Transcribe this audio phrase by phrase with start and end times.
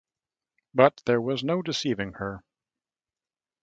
[0.73, 2.43] But there was no deceiving her.